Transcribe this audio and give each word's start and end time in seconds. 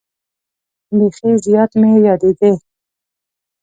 بیخي 0.97 1.31
زیات 1.45 1.71
مې 1.79 1.89
یادېدې. 2.07 2.51